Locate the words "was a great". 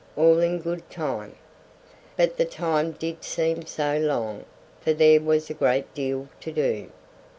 5.21-5.93